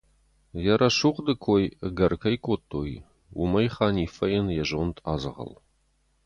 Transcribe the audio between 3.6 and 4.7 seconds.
Ханиффӕйӕн йӕ